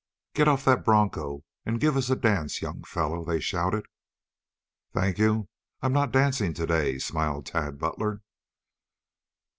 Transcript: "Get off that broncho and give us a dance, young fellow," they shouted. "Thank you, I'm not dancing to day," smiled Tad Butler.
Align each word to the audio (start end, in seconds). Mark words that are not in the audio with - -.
"Get 0.33 0.47
off 0.47 0.65
that 0.65 0.83
broncho 0.83 1.43
and 1.63 1.79
give 1.79 1.95
us 1.95 2.09
a 2.09 2.15
dance, 2.15 2.59
young 2.59 2.83
fellow," 2.83 3.23
they 3.23 3.39
shouted. 3.39 3.85
"Thank 4.93 5.19
you, 5.19 5.47
I'm 5.83 5.93
not 5.93 6.11
dancing 6.11 6.55
to 6.55 6.65
day," 6.65 6.97
smiled 6.97 7.45
Tad 7.45 7.77
Butler. 7.77 8.23